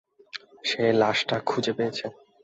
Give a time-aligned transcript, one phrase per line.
[0.63, 2.05] সে লাশটা খুঁজে পেয়েছে।